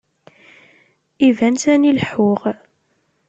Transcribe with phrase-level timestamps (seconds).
[1.27, 2.41] Iban sani leḥḥuɣ.